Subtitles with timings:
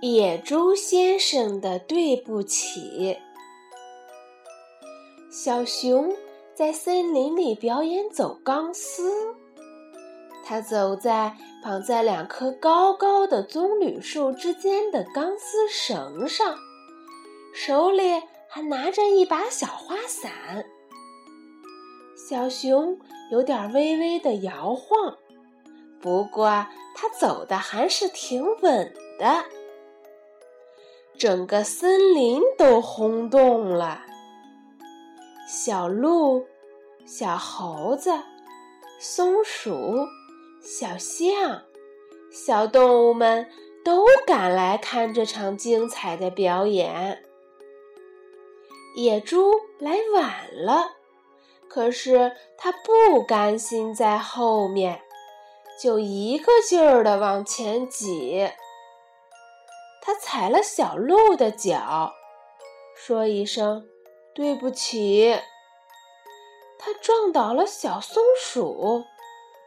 [0.00, 3.18] 野猪先生的对不起。
[5.28, 6.14] 小熊
[6.54, 9.34] 在森林里表演走钢丝，
[10.44, 16.56] 它走在绑在两棵高高的棕榈树之间的钢丝绳上，
[17.52, 20.64] 手里还拿着一把小花伞。
[22.28, 22.96] 小熊
[23.32, 25.16] 有点微微的摇晃，
[26.00, 29.44] 不过它走的还是挺稳的。
[31.18, 34.02] 整个森林都轰动了，
[35.48, 36.46] 小鹿、
[37.04, 38.12] 小猴子、
[39.00, 40.06] 松鼠、
[40.62, 41.62] 小象，
[42.30, 43.50] 小动物们
[43.84, 47.24] 都赶来看这场精彩的表演。
[48.94, 50.32] 野猪来晚
[50.64, 50.92] 了，
[51.66, 55.00] 可是它不甘心在后面，
[55.82, 58.48] 就一个劲儿的往前挤。
[60.08, 62.14] 他踩了小鹿的脚，
[62.96, 63.86] 说一声
[64.34, 65.38] “对不起”。
[66.80, 69.04] 他撞倒了小松鼠，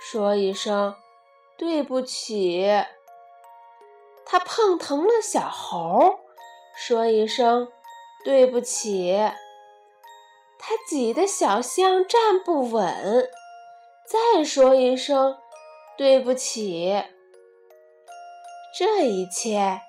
[0.00, 0.96] 说一声
[1.58, 2.66] “对不起”。
[4.24, 6.20] 他碰疼了小猴，
[6.74, 7.70] 说一声
[8.24, 9.14] “对不起”。
[10.58, 13.30] 他挤得小象站不稳，
[14.08, 15.36] 再说一声
[15.98, 17.04] “对不起”。
[18.74, 19.82] 这一切。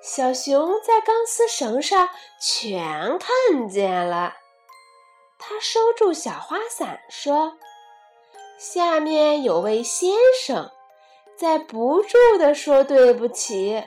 [0.00, 2.08] 小熊在钢丝绳上
[2.40, 4.34] 全看见了，
[5.38, 7.58] 他收住小花伞，说
[8.58, 10.70] ：“下面有位先生
[11.36, 13.84] 在不住地说对不起，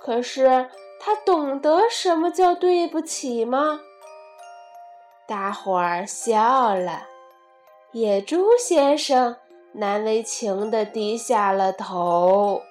[0.00, 3.80] 可是他懂得什么叫对不起吗？”
[5.26, 7.08] 大伙儿笑了，
[7.92, 9.36] 野猪先生
[9.72, 12.62] 难为情地低下了头。